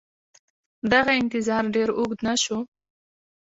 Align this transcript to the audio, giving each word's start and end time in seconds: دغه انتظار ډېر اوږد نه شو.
دغه 0.91 1.11
انتظار 1.21 1.63
ډېر 1.75 1.89
اوږد 1.97 2.19
نه 2.27 2.35
شو. 2.43 2.59